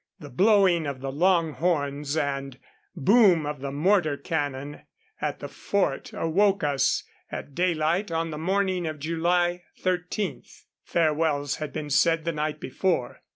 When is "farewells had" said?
10.83-11.71